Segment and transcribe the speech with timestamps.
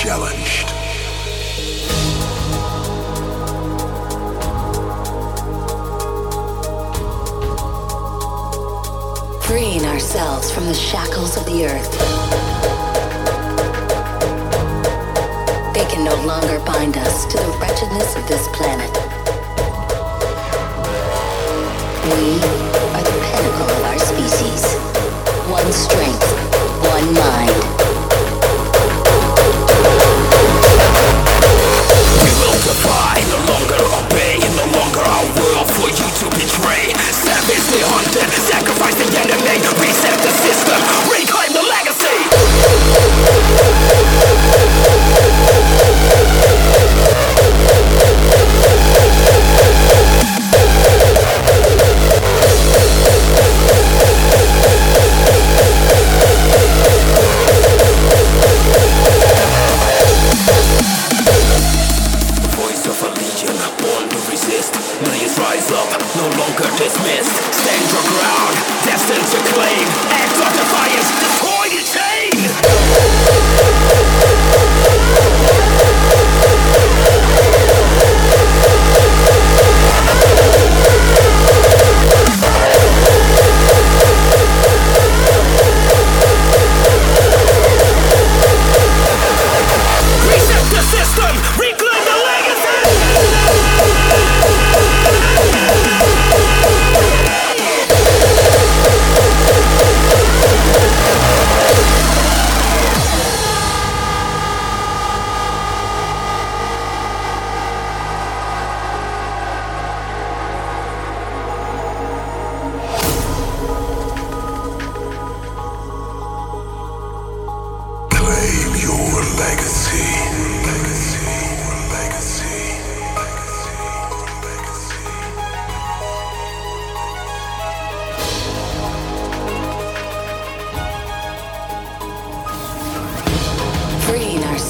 [0.00, 0.70] challenged.
[9.44, 11.92] Freeing ourselves from the shackles of the earth.
[15.74, 18.90] They can no longer bind us to the wretchedness of this planet.
[22.06, 22.40] We
[22.96, 24.64] are the pinnacle of our species.
[25.52, 26.24] One strength,
[26.88, 27.49] one mind.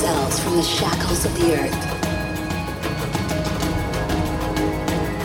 [0.01, 1.83] From the shackles of the earth.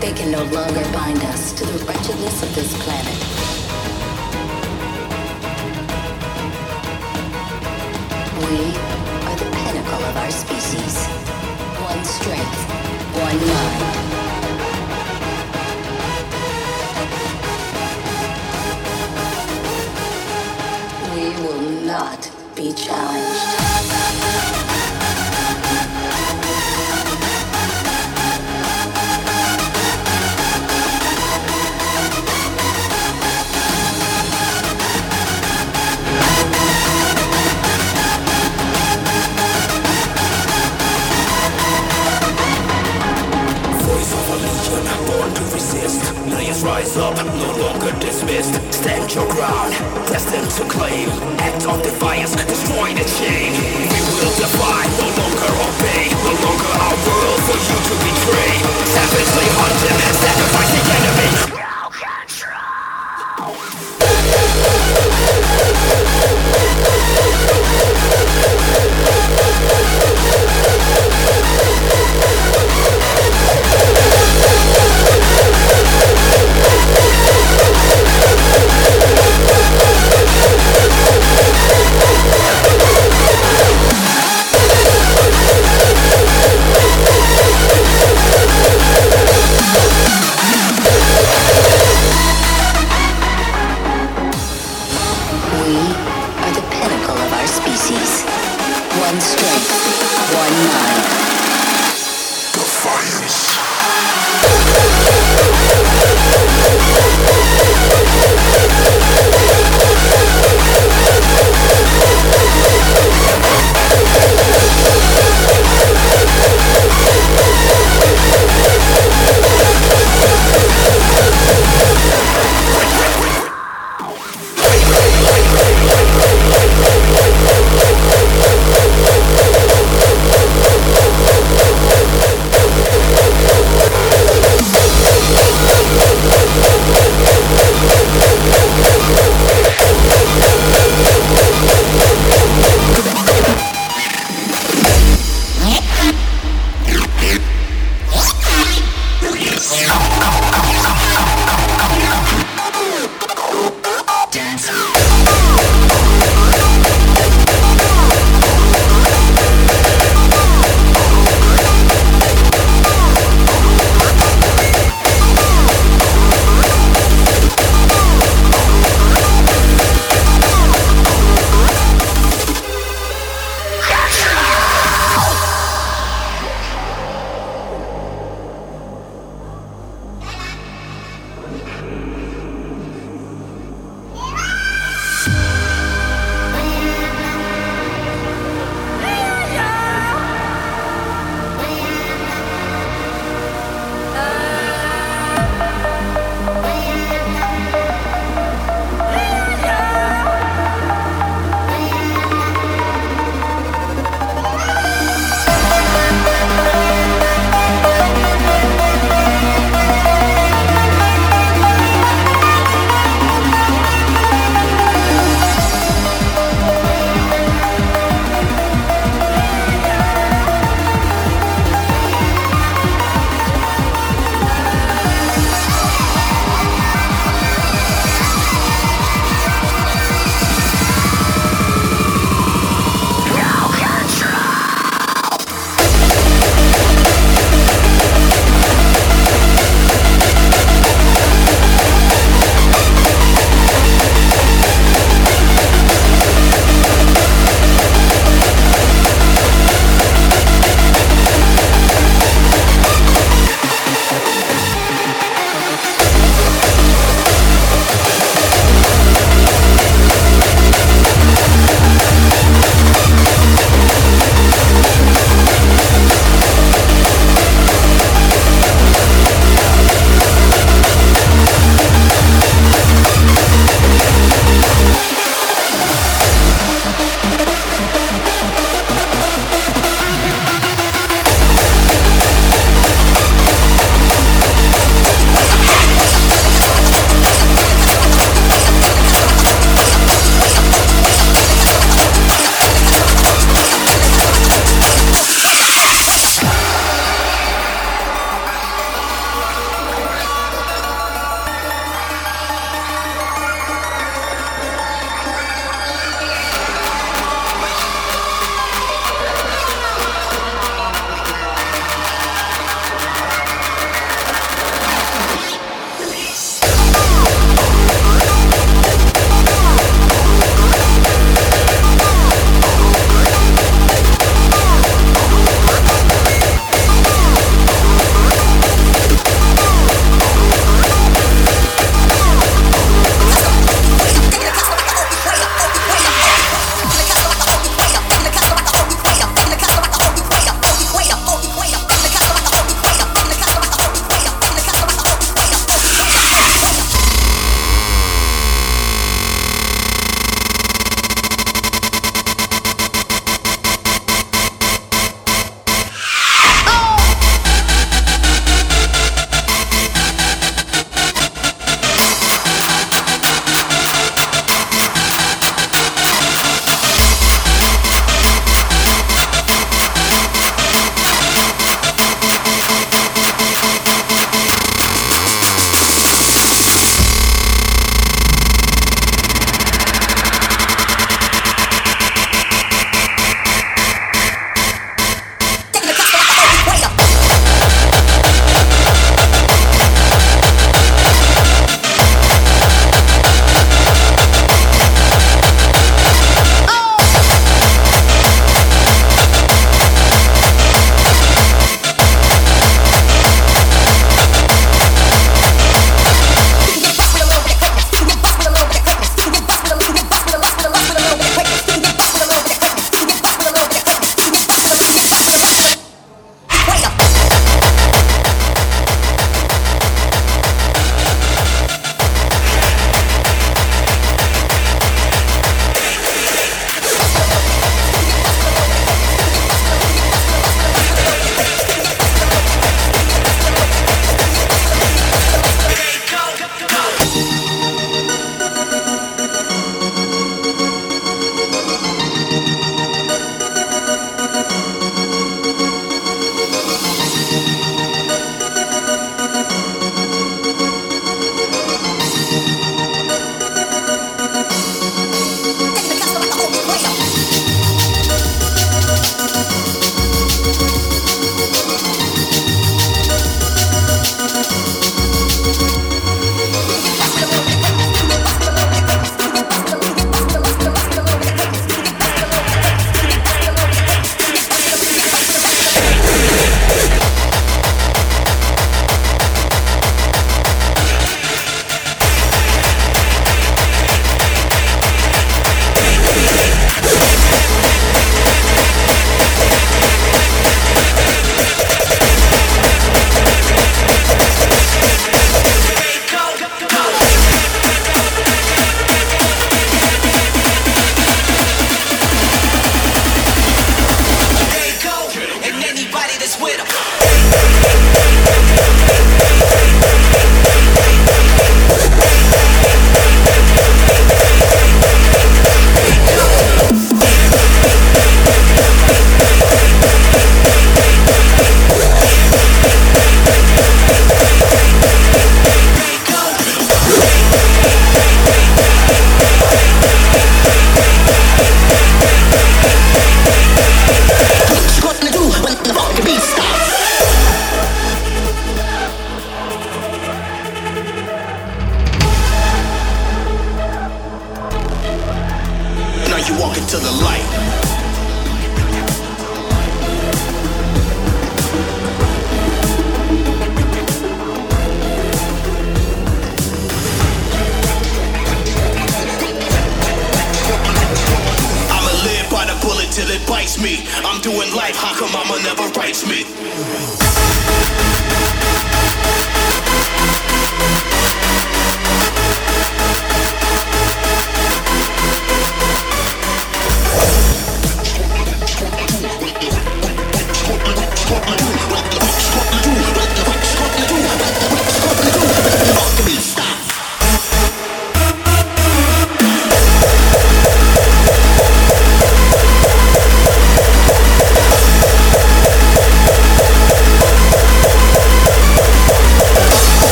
[0.00, 3.18] They can no longer bind us to the wretchedness of this planet.
[8.38, 8.76] We
[9.26, 11.06] are the pinnacle of our species.
[11.82, 12.62] One strength,
[13.18, 13.84] one mind.
[21.14, 23.59] We will not be challenged.
[46.80, 48.54] Rise up, no longer dismissed.
[48.72, 49.72] Stand your ground,
[50.08, 51.08] destined to claim.
[51.38, 53.52] Act of defiance, destroy the chain.
[53.92, 56.08] We will defy, no longer obey.
[56.24, 58.54] No longer our world for you to betray.
[58.96, 61.49] Savagely hunted, and sacrifice the enemy.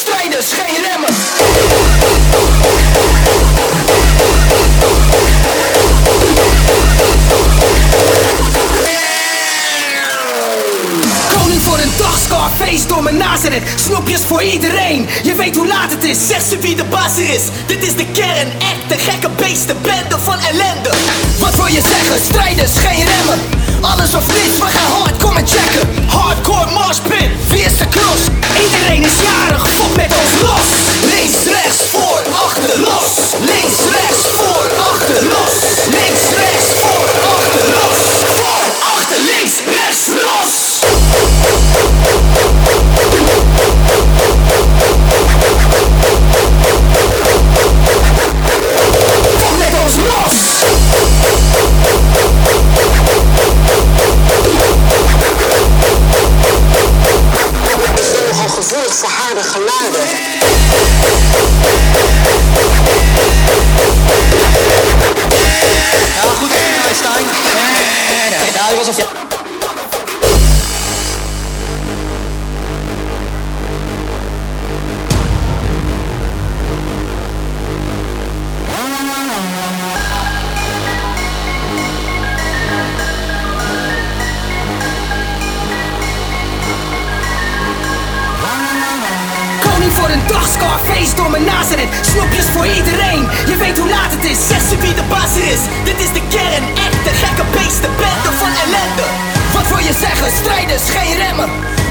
[0.00, 1.14] strijders, geen remmen.
[11.38, 13.62] Koning voor een dag, Scarface door mijn Nazareth.
[13.76, 16.26] Snoepjes voor iedereen, je weet hoe laat het is.
[16.26, 18.52] Zeg ze wie de baas is, dit is de kern.
[18.58, 20.90] Echt de gekke beesten, bende van ellende.
[21.38, 23.69] Wat wil je zeggen, strijders, geen remmen.
[23.80, 26.08] Alles of niets, we gaan hard, kom en checken.
[26.08, 26.60] Hardcore
[27.64, 28.20] is de klos?
[28.64, 30.68] Iedereen is jarig, fok met ons los.
[31.12, 33.12] Links, rechts, voor, achter, los.
[33.40, 35.54] Links, rechts, voor, achter, los.
[35.96, 37.98] Links, rechts, voor, achter, los.
[38.38, 38.66] Voor,
[38.96, 40.69] achter, links, rechts, los.
[68.70, 69.08] Algo social.
[90.60, 91.92] Scarface door Nazareth.
[92.10, 93.22] Snoepjes voor iedereen.
[93.46, 94.38] Je weet hoe laat het is.
[94.48, 95.60] Zeg ze wie de baas is.
[95.84, 96.64] Dit is de kern.
[96.86, 97.90] Echte gekke beesten.
[98.00, 99.06] Bende van ellende.
[99.52, 100.30] Wat wil je zeggen?
[100.40, 101.50] Strijders, geen remmen.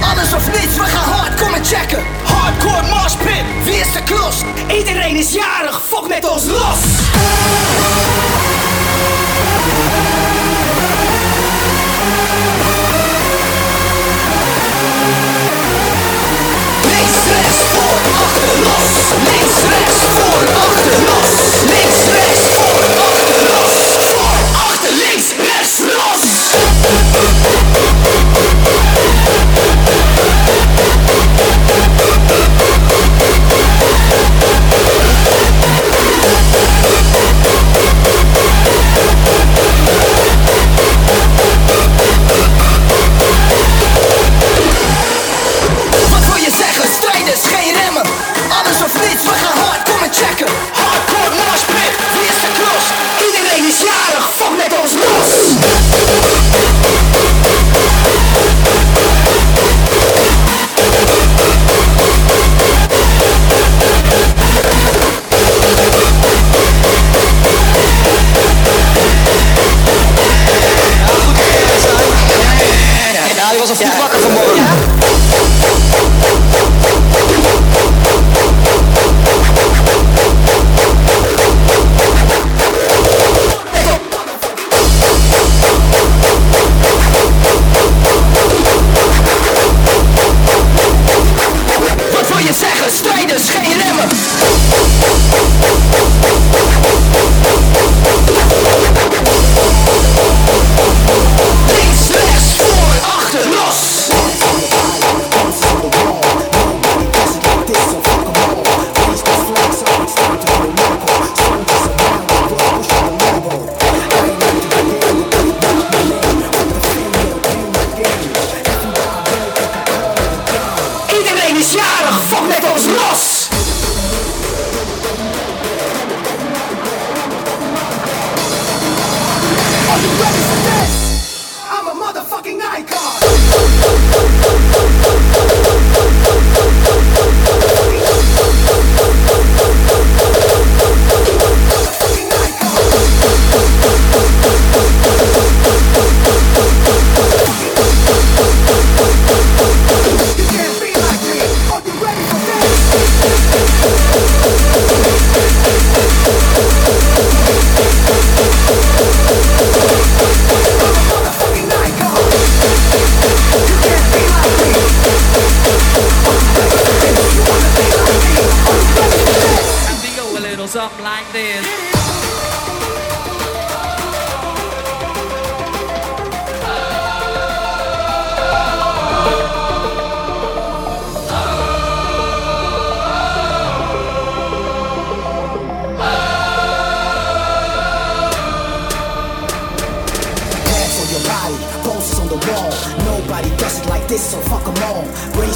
[0.10, 2.04] Alles of niets, we gaan hard, kom en checken.
[2.24, 4.36] Hardcore moshpit, wie is de klos?
[4.78, 6.80] Iedereen is jarig, fok met ons los.
[18.60, 21.32] Links, rechts, voor, achter, los.
[21.66, 22.39] Links, rechts,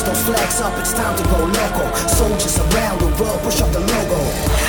[0.03, 1.95] Raise those flags up, it's time to go local.
[2.09, 4.19] Soldiers around the world, push up the logo.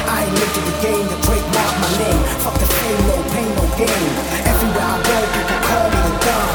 [0.06, 2.22] I ain't late to the game, the trademark my name.
[2.38, 4.10] Fuck the fame, no pain, no gain.
[4.46, 6.50] Everywhere I go, people call me the gun.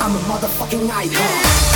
[0.00, 1.73] I'm a motherfucking icon.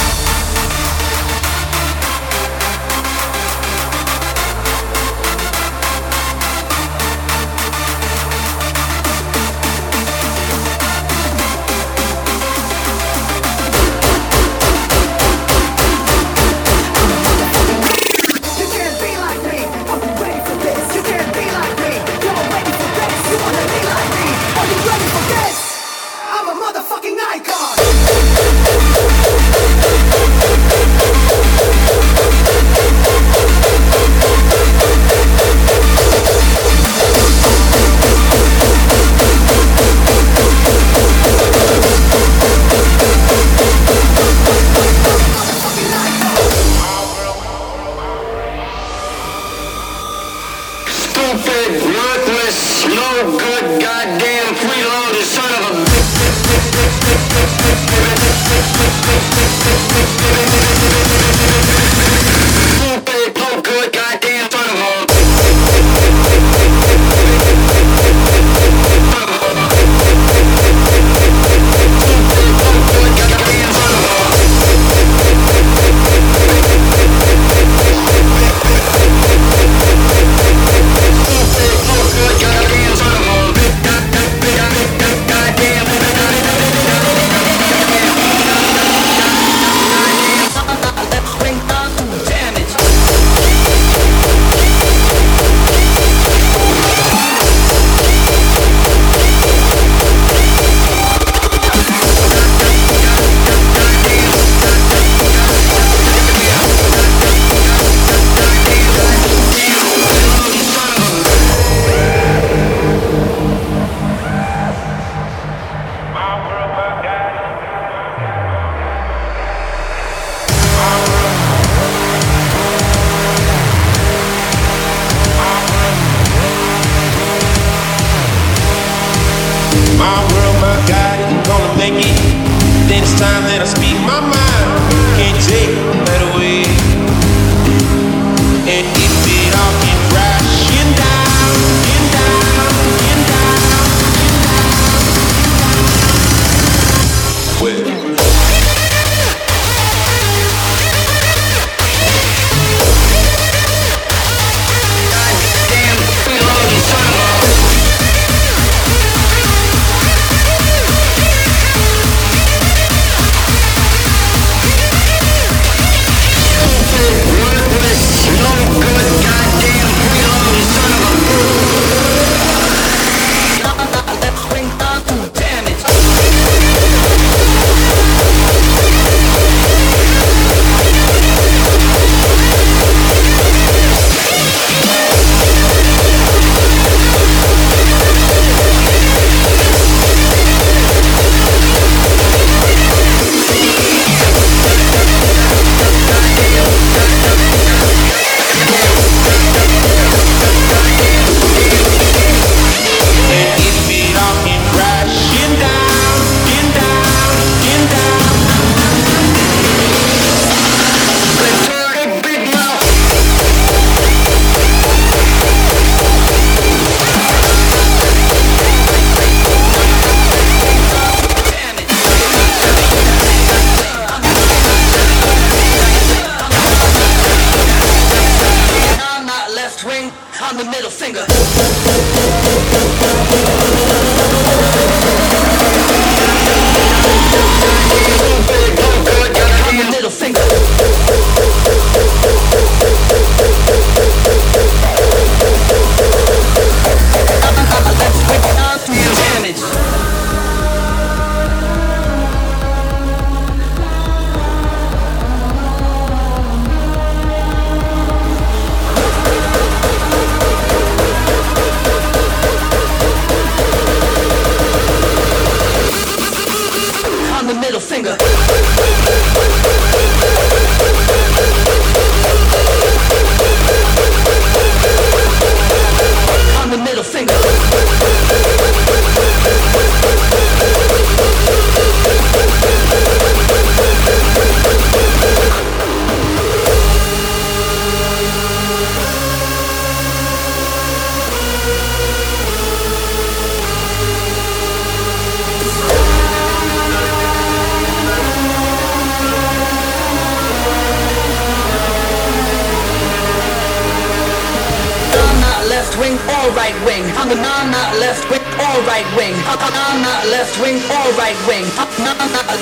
[310.61, 311.65] wing or right wing.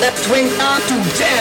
[0.01, 1.36] Left wing, not to jam.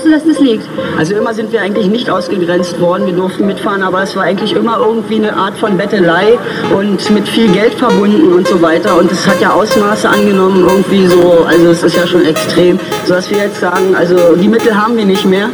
[0.00, 0.66] glaubst du, dass das liegt?
[0.98, 3.06] Also immer sind wir eigentlich nicht ausgegrenzt worden.
[3.06, 6.38] Wir durften mitfahren, aber es war eigentlich immer irgendwie eine Art von Bettelei
[6.74, 8.96] und mit viel Geld verbunden und so weiter.
[8.98, 11.44] Und es hat ja Ausmaße angenommen irgendwie so.
[11.46, 14.96] Also es ist ja schon extrem, So dass wir jetzt sagen, also die Mittel haben
[14.96, 15.48] wir nicht mehr,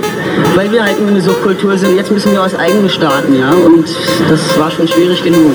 [0.54, 1.96] weil wir halt nur eine Subkultur sind.
[1.96, 3.50] Jetzt müssen wir aus eigenem starten, ja.
[3.50, 3.88] Und
[4.28, 5.54] das war schon schwierig genug.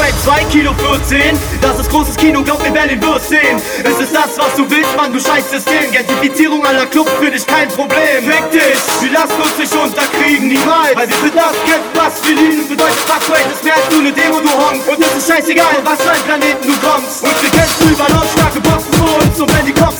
[0.00, 1.38] Straight 2 Kilo 14.
[1.60, 3.60] Das ist großes Kino, glaub mir, Berlin den Würst sehen.
[3.84, 5.92] Es ist das, was du willst, Mann, du scheiß System.
[5.92, 8.24] Gentrifizierung aller Clubs für dich kein Problem.
[8.24, 10.96] Fick dich, wir lassen uns nicht unterkriegen, niemals.
[10.96, 12.66] Weil wir sind das Kind, was wir lieben.
[12.66, 14.80] Bedeutet fuck Straight ist mehr als nur ne Demo, du Honk.
[14.88, 17.22] Und es ist scheißegal, was für ein Planeten du kommst.
[17.22, 19.38] Und wir kämpfen über lautstarke Boxen vor uns.
[19.38, 19.99] Und wenn die Cops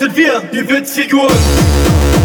[0.00, 2.19] sind wir, die Witzfiguren.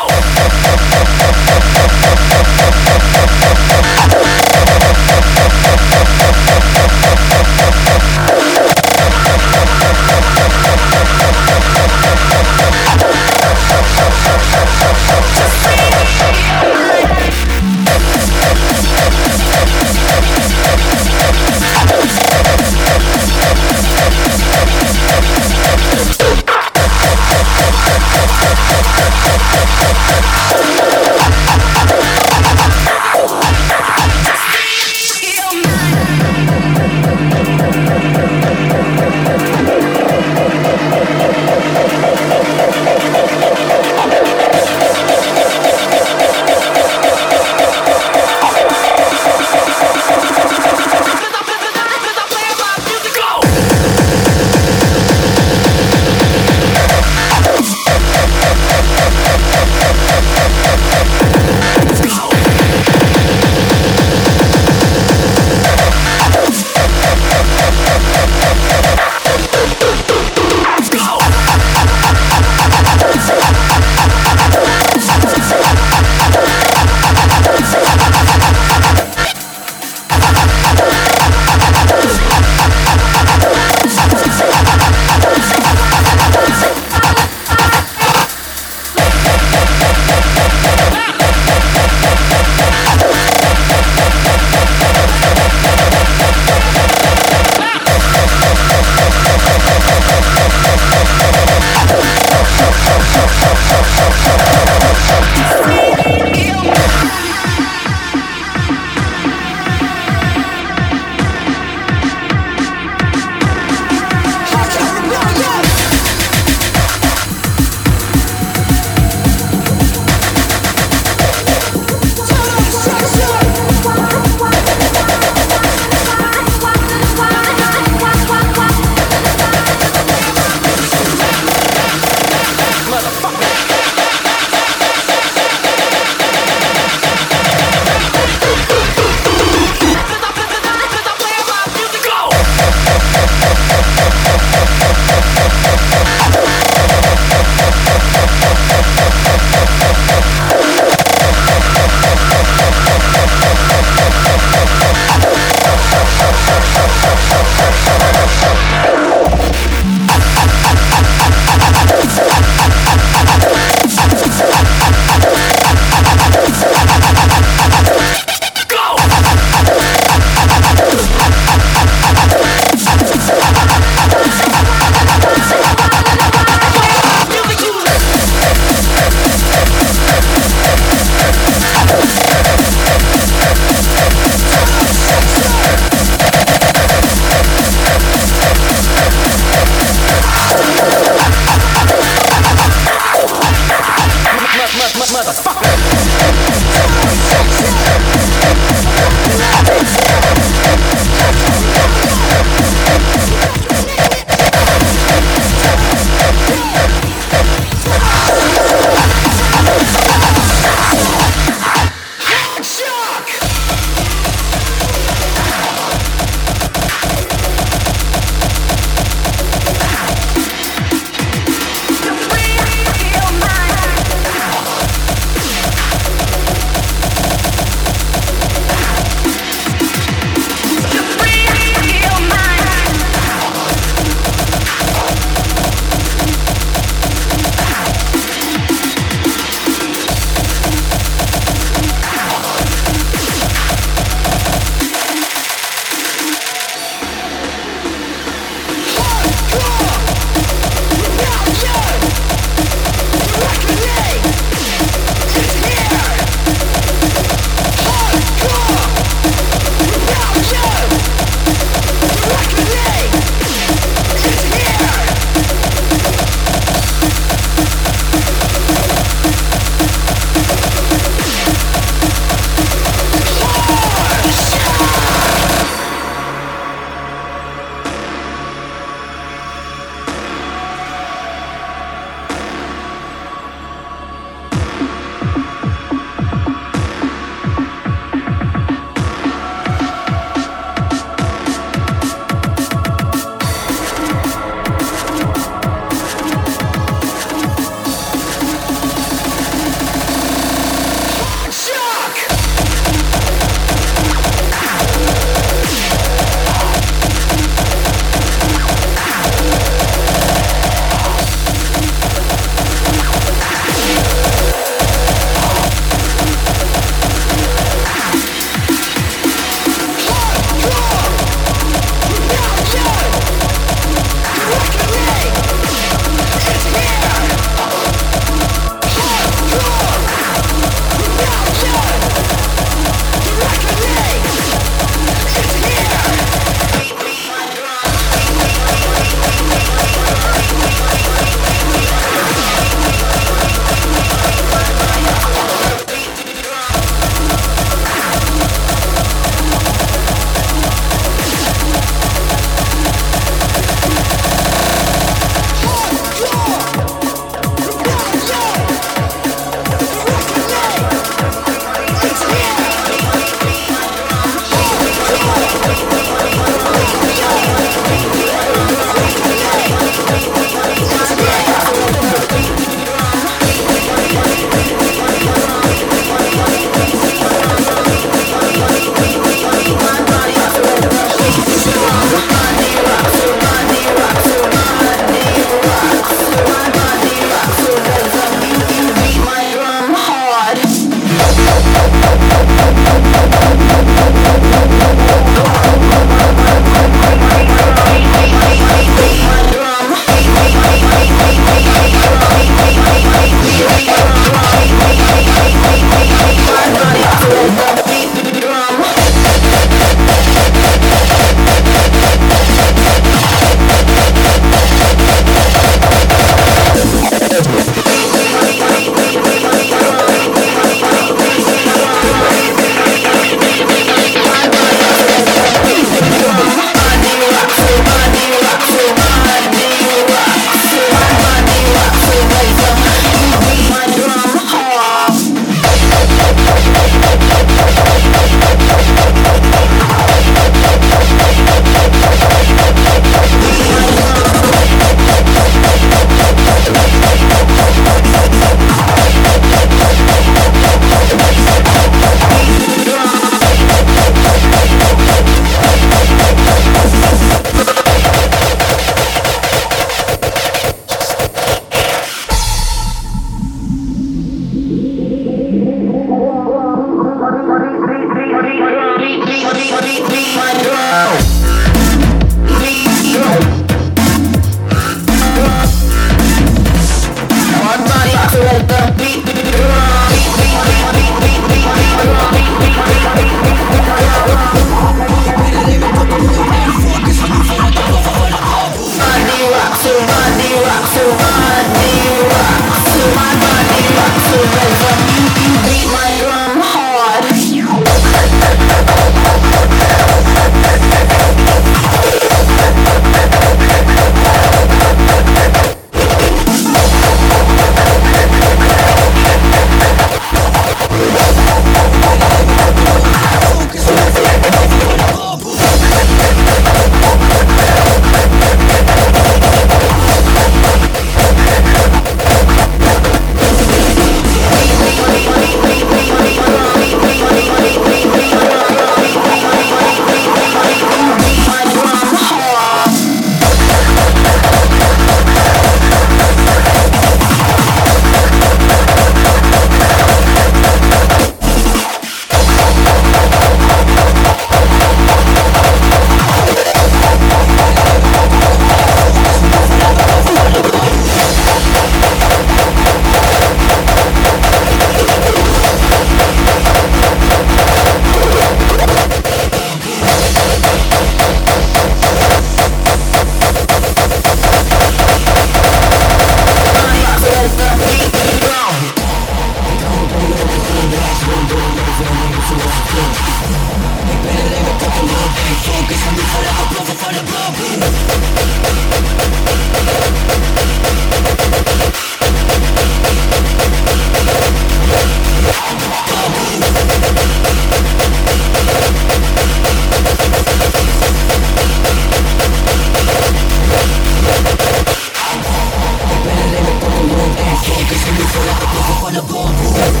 [598.59, 600.00] Provocando bombo.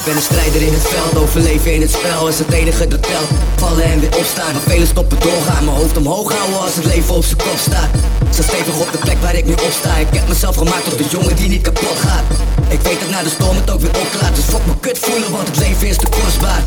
[0.00, 3.02] Shit, ben een strijder in het veld Overleven in het spel is het enige dat
[3.02, 3.28] telt.
[3.56, 5.64] Vallen en weer opstaan, maar velen stoppen doorgaan.
[5.64, 7.88] Mijn hoofd omhoog houden als het leven op zijn kop staat.
[8.30, 9.96] Sta stevig op de plek waar ik nu op sta.
[9.96, 12.24] Ik heb mezelf gemaakt tot de jongen die niet kapot gaat.
[12.68, 15.30] Ik weet dat na de storm het ook weer opklaart Dus fuck me kut voelen,
[15.30, 16.62] want het leven is te kostbaar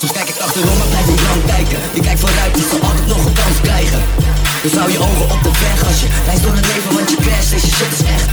[0.00, 1.78] Soms kijk ik achterom, maar blijf niet lang kijken.
[1.96, 4.00] Je kijkt vooruit, je zal altijd nog een kans krijgen.
[4.64, 7.18] Dus hou je ogen op de weg als je reist door het leven Want je
[7.24, 8.28] crash, deze shit is echt.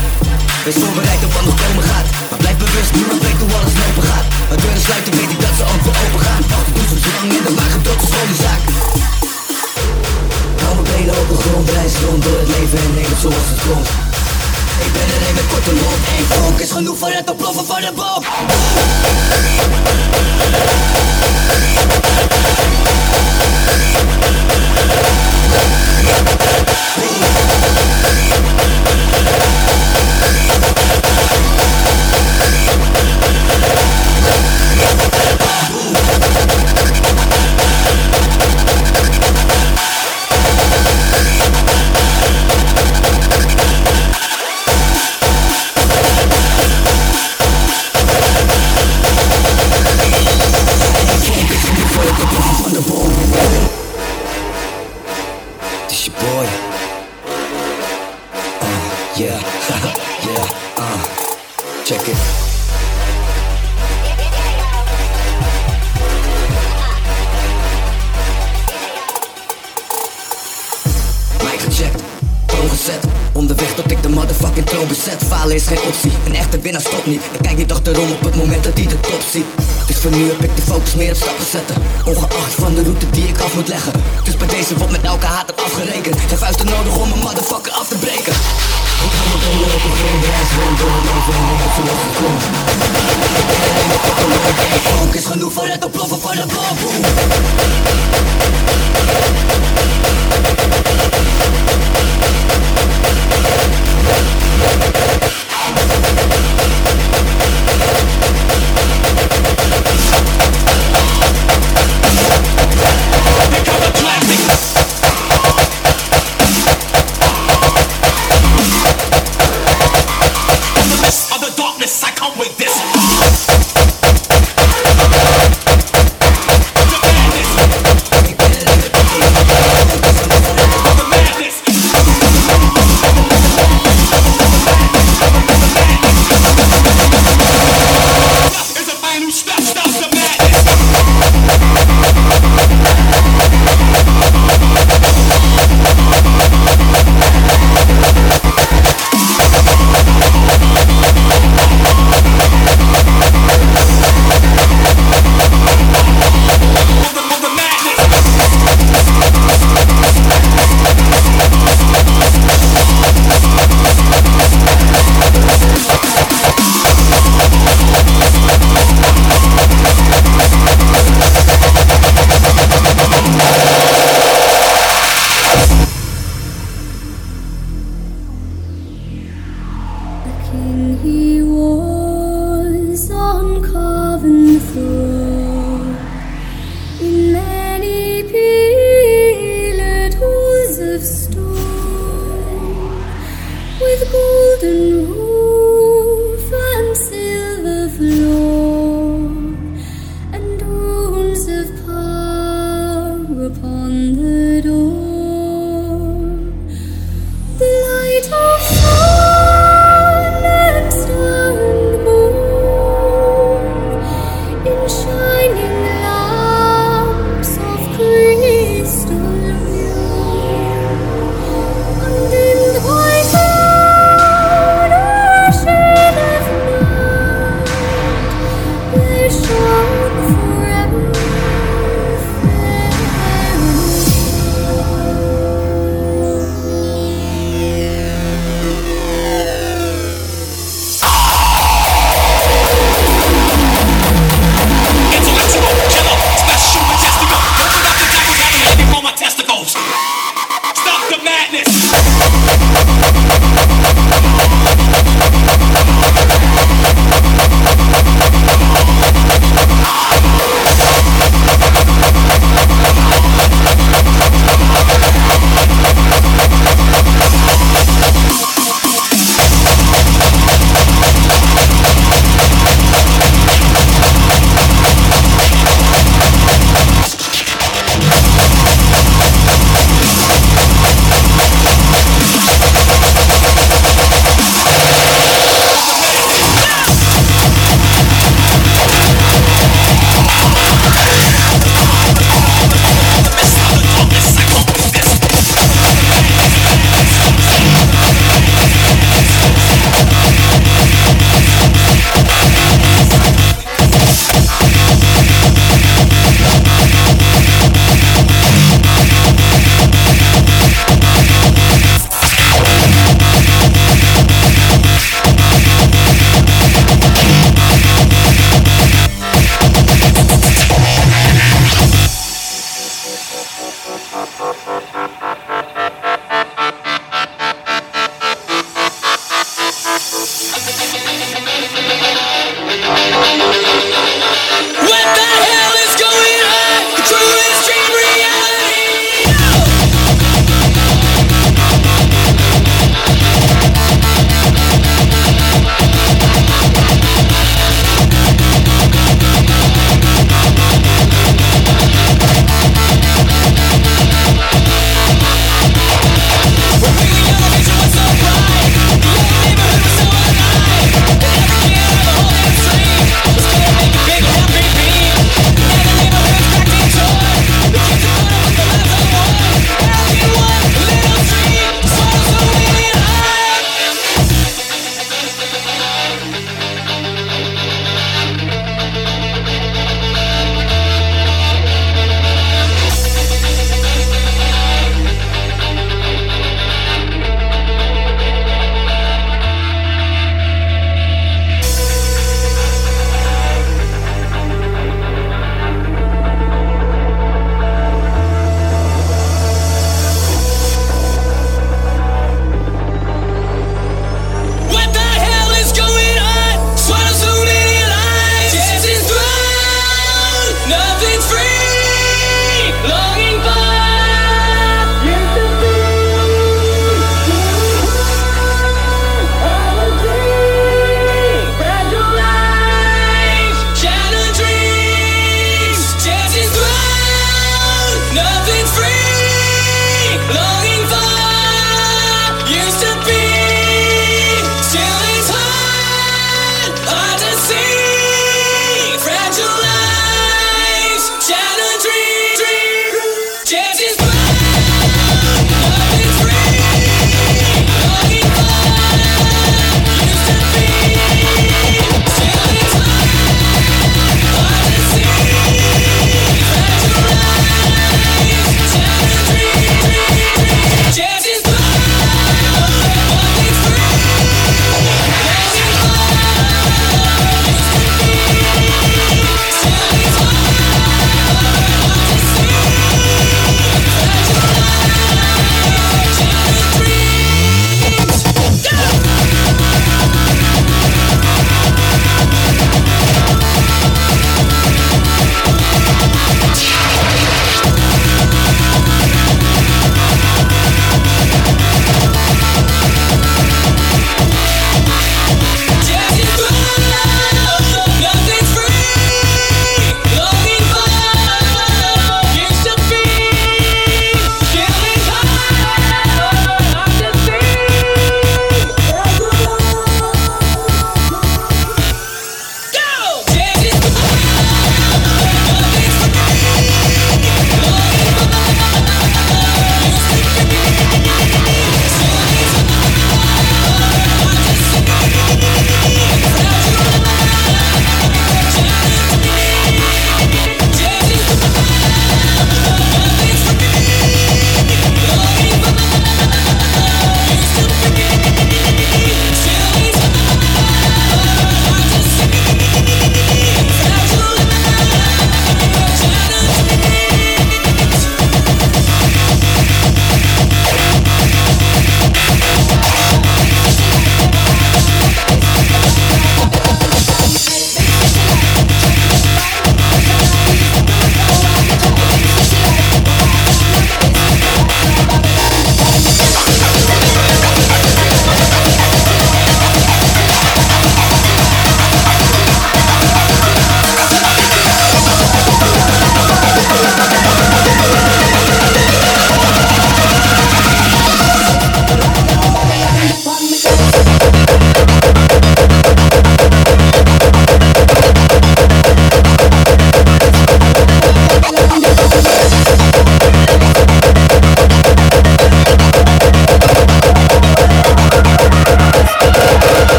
[0.66, 2.08] Wees voorbereid op wat nog komen gaat.
[2.30, 4.26] Maar blijf bewust, niemand weet hoe alles lopen gaat.
[4.50, 6.42] Maar deuren sluiten, weet ik dat ze ook weer open gaan.
[6.52, 8.62] Wacht, doe zo lang en de wagen tot de schoonzaak
[10.62, 13.48] Hou mijn benen op de grond, reis rond door het leven en neem het zoals
[13.52, 14.15] het komt
[14.80, 17.92] ik ben er een met korte mond Eén focus, genoeg voor het ontploffen van de
[17.96, 18.24] bom
[59.70, 60.46] yeah,
[60.78, 61.04] uh,
[61.84, 62.46] check it.
[73.34, 77.06] Onderweg tot ik de motherfucking troon bezet Falen is geen optie, een echte winnaar stopt
[77.06, 79.46] niet Ik kijk niet achterom op het moment dat hij de top ziet
[79.88, 83.10] Dus voor nu heb ik de focus meer op stappen zetten Ongeacht van de route
[83.10, 83.92] die ik af moet leggen
[84.24, 87.88] Dus bij deze wordt met elke hater afgerekend Geen vuisten nodig om een motherfucker af
[87.88, 88.34] te breken
[94.84, 96.94] Funk is genoeg voor het ontploffen van de bomboe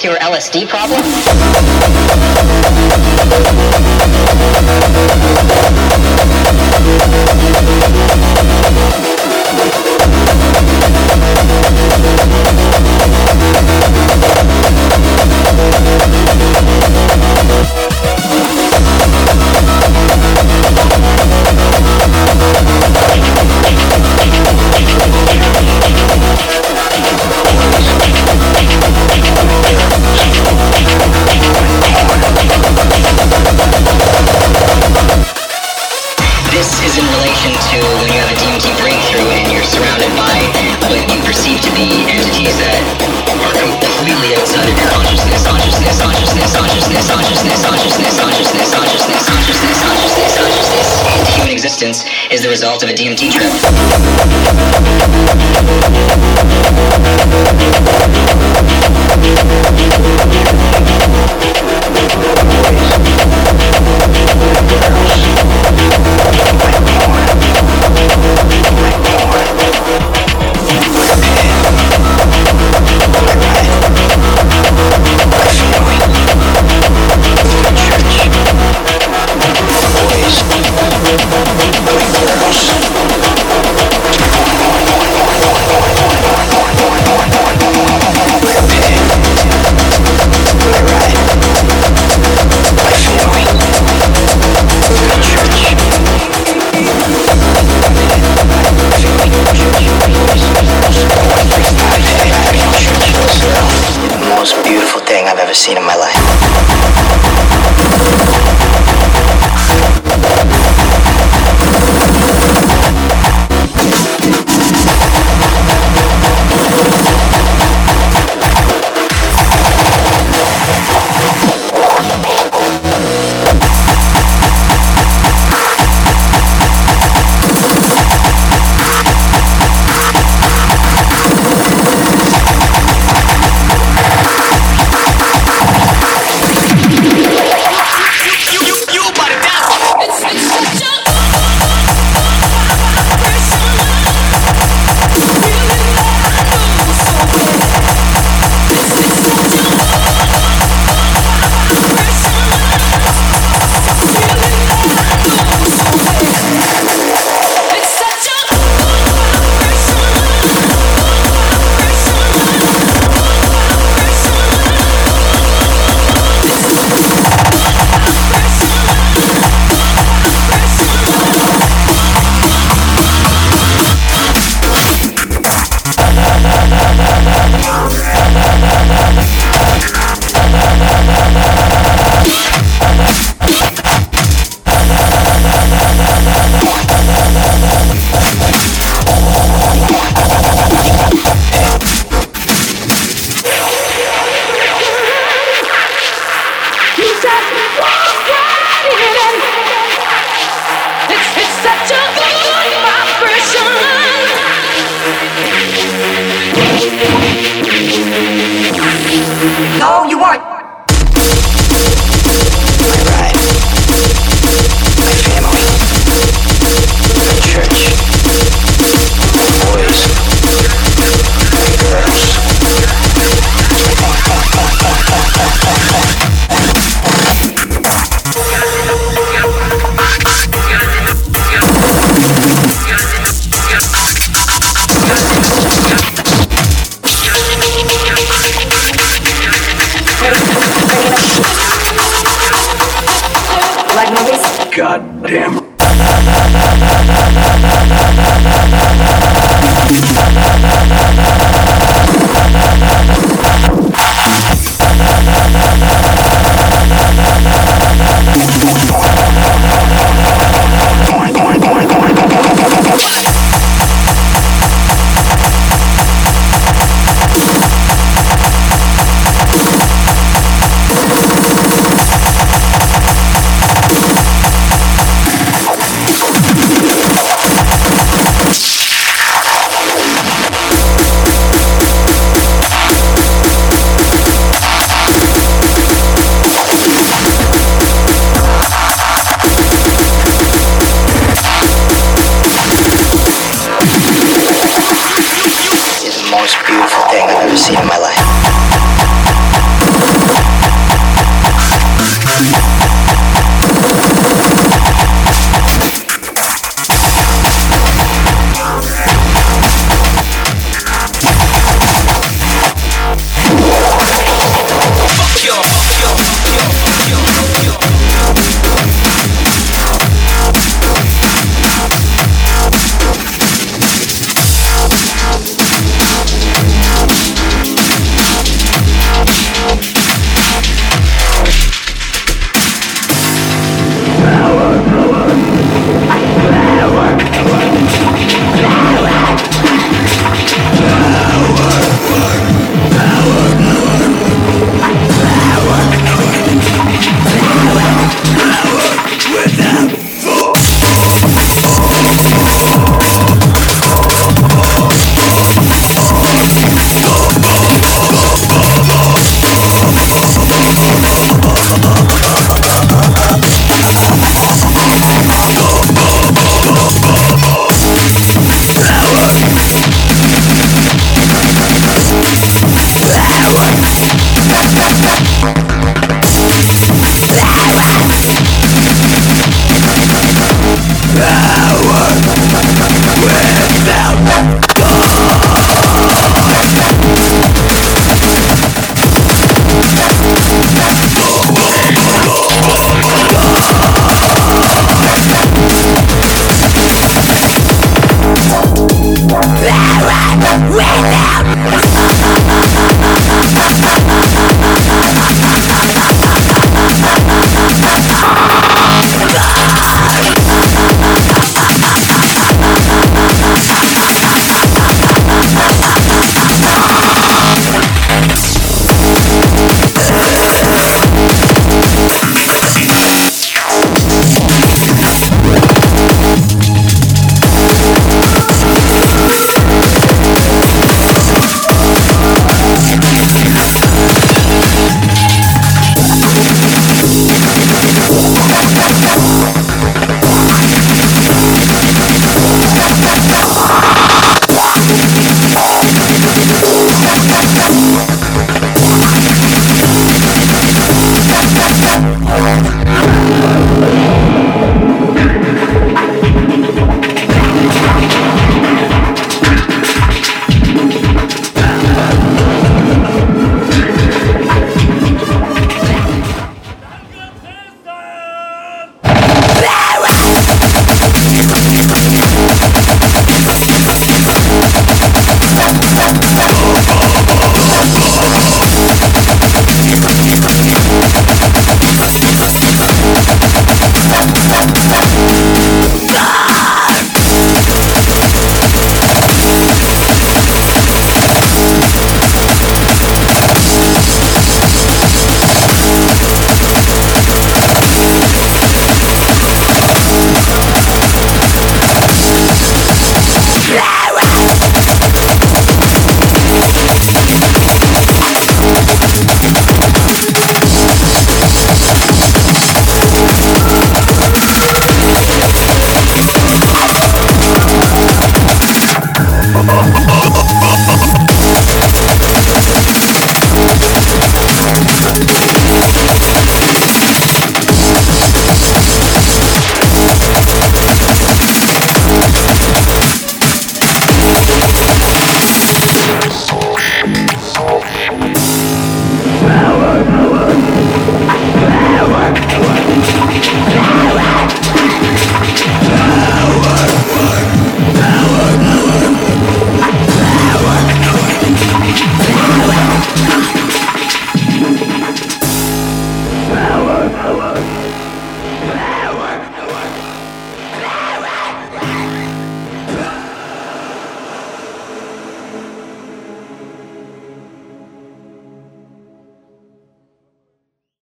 [0.00, 2.29] with your LSD problem?